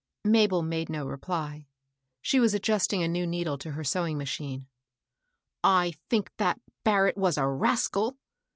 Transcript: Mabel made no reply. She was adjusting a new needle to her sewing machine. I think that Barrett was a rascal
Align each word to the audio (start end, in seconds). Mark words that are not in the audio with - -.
Mabel 0.25 0.63
made 0.63 0.89
no 0.89 1.05
reply. 1.05 1.67
She 2.23 2.39
was 2.39 2.55
adjusting 2.55 3.03
a 3.03 3.07
new 3.07 3.27
needle 3.27 3.55
to 3.59 3.73
her 3.73 3.83
sewing 3.83 4.17
machine. 4.17 4.65
I 5.63 5.93
think 6.09 6.31
that 6.37 6.59
Barrett 6.83 7.17
was 7.17 7.37
a 7.37 7.45
rascal 7.47 8.17